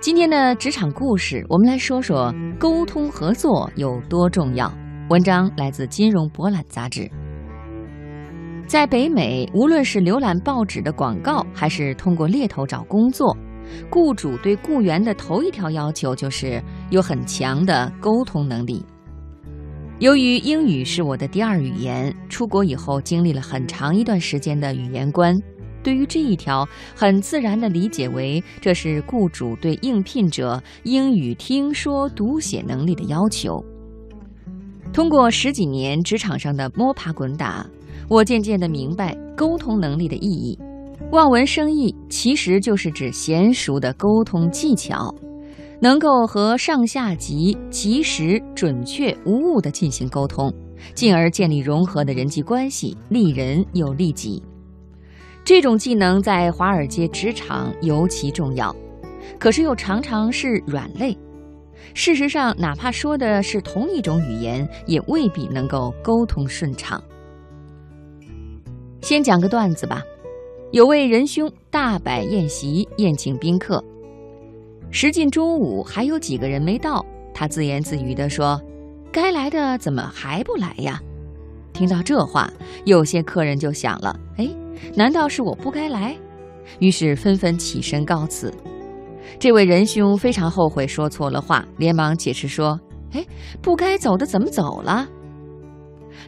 [0.00, 4.72] 今天的职场故事，我们来说说沟通合作有多重要。
[5.10, 7.10] 文章来自《金融博览》杂志。
[8.68, 13.36] 在北美，无论是浏览报纸的广告，还是通过猎头找工作，
[13.90, 18.86] 雇主对雇员的头一条要求就是有很强的沟通能力。
[19.98, 25.36] 由于英语是我的第二语言，出国以后经历了很长一段时间的语言关。
[25.82, 33.64] 对于这一条，很自然地理解为这是雇主对应聘者英语听说读写能力的要求。
[34.92, 37.66] 通过十几年职场上的摸爬滚打，
[38.08, 40.58] 我渐渐地明白沟通能力的意义。
[41.12, 45.14] 望文生义其实就是指娴熟的沟通技巧，
[45.80, 50.52] 能够和上下级及时、准确、无误地进行沟通，
[50.94, 54.42] 进而建立融合的人际关系，利人又利己。
[55.48, 58.76] 这种技能在华尔街职场尤其重要，
[59.38, 61.16] 可是又常常是软肋。
[61.94, 67.02] 事实上，哪怕说的是同一种语言，也未必能够沟通顺畅。
[69.00, 70.02] 先讲个段子吧。
[70.70, 73.82] 有位仁兄大摆宴席宴请宾客，
[74.90, 77.02] 时近中午，还有几个人没到。
[77.32, 78.60] 他自言自语地说
[79.10, 81.02] ：“该来的怎么还不来呀？”
[81.72, 82.52] 听到这话，
[82.84, 84.46] 有些客人就想了：“哎。”
[84.94, 86.16] 难道是我不该来？
[86.78, 88.52] 于是纷纷起身告辞。
[89.38, 92.78] 这位仁兄非常后悔说错了话，连忙解释说
[93.12, 93.24] ：“哎，
[93.62, 95.08] 不该走的怎么走了？”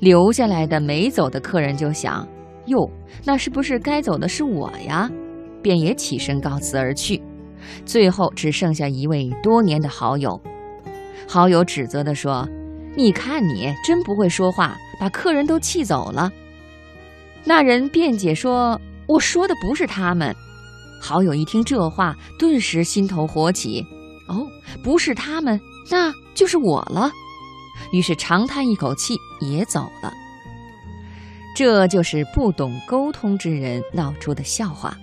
[0.00, 2.26] 留下来的没走的客人就想
[2.66, 2.90] ：“哟，
[3.24, 5.10] 那是不是该走的是我呀？”
[5.62, 7.20] 便也起身告辞而去。
[7.84, 10.40] 最后只剩下一位多年的好友。
[11.26, 12.48] 好友指责地说
[12.96, 16.30] ：“你看你真不会说话，把客人都气走了。”
[17.44, 20.34] 那人辩解说：“我说的不是他们。”
[21.00, 23.84] 好友一听这话，顿时心头火起。
[24.28, 24.46] 哦，
[24.82, 25.58] 不是他们，
[25.90, 27.10] 那就是我了。
[27.92, 30.12] 于是长叹一口气，也走了。
[31.56, 34.96] 这就是不懂沟通之人闹出的笑话。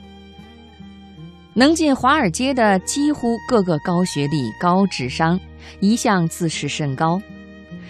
[1.54, 5.40] 能进华尔街的几乎个个高学历、高智商，
[5.80, 7.20] 一向自视甚高，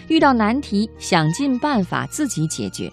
[0.07, 2.91] 遇到难题想尽办法自己解决。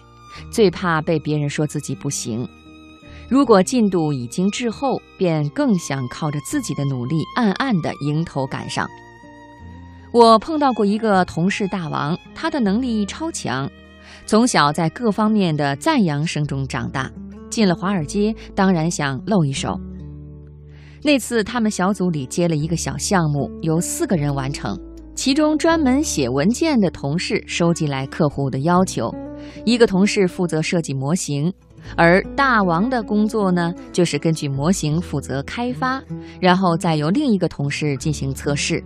[0.49, 2.47] 最怕被别人说自己不行，
[3.29, 8.87] 如果进度已经滞后，便更想靠着自己的努力暗暗地迎头赶上。
[10.11, 13.69] 我碰到过一个同事大王，他的能力超强，
[14.25, 17.11] 从小在各方面的赞扬声中长大，
[17.49, 19.79] 进了华尔街当然想露一手。
[21.01, 24.79] 那次他们小组里接了一个小项目，由四个人完成，
[25.15, 29.13] 其中专门写文件的同事收集来客户的要求。
[29.65, 31.53] 一个同事负责设计模型，
[31.95, 36.01] 而大王的工作呢，就是根据模型负责开发，
[36.39, 38.83] 然后再由另一个同事进行测试。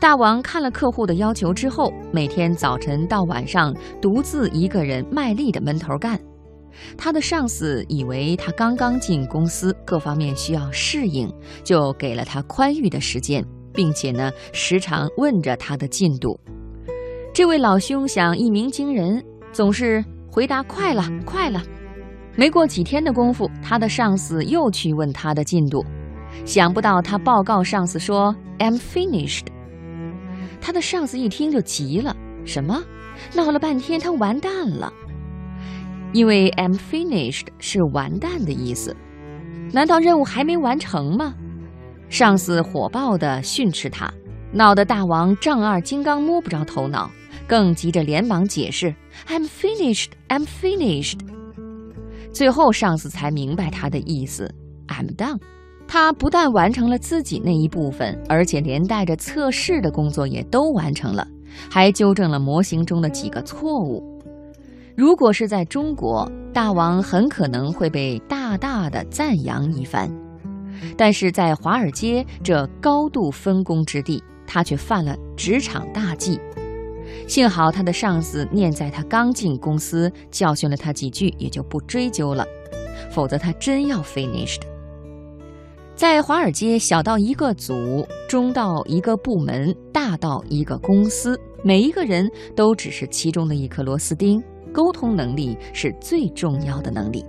[0.00, 6.20] 大王看了客户的要求之后，每天早晨到晚上独自一个人卖力的闷头干。
[6.98, 11.32] 他的上司以为他刚刚进公司，各方面需要适应，
[11.62, 16.38] 就给了他宽裕的时间，并且呢，时常问着他的进度。
[17.32, 19.24] 这位老兄想一鸣惊人。
[19.54, 21.62] 总是回答快了，快了。
[22.34, 25.84] 没过几天的功夫，他的上司又去问他的进度，
[26.44, 29.46] 想不到他报告上司说 "I'm finished"。
[30.60, 32.82] 他的上司一听就急了，什么？
[33.32, 34.92] 闹了半天他完蛋了，
[36.12, 38.96] 因为 "I'm finished" 是完蛋的意思。
[39.72, 41.32] 难道任务还没完成吗？
[42.08, 44.12] 上司火爆地训斥他，
[44.52, 47.08] 闹得大王丈二金刚摸不着头脑。
[47.46, 48.94] 更急着连忙解释
[49.28, 51.18] ：“I'm finished, I'm finished。”
[52.32, 54.52] 最后上司才明白他的意思
[54.88, 55.38] ：“I'm done。”
[55.86, 61.28] 他不但完成了自己那一部分，而且连带着测试的工作也都完成了，
[61.70, 64.02] 还纠正了模型中的几个错误。
[64.96, 70.10] 如果是在中国，大王很可能会被大大的赞扬一番，
[70.96, 76.40] 但是在华尔街这高度分工之地，他却犯了职场大忌。
[77.26, 82.46] 幸好他的上司念在他刚进公司，教训了他几句，也就不追究了。
[83.10, 84.60] 否则他真要 finished。
[85.96, 94.42] 在华尔街，小到一个组，中到一个部门，大到一个公司，每一个人都只是其中的一颗螺丝钉。
[94.72, 97.24] 沟通能力是最重要的能力，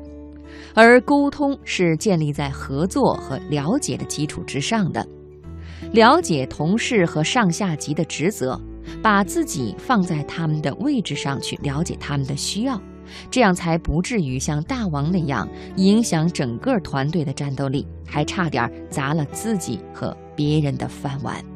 [0.73, 5.05] 而沟通是建立在合作和了解的基础之上的。
[5.91, 8.59] 了解同事和上下级的职责。
[9.01, 12.81] 把自己放在他们的位置上去了解他们的需要，
[13.29, 15.47] 这样才不至于像大王那样
[15.77, 21.54] 影响整个团队的战斗力，还差点砸了自己和别人的饭碗。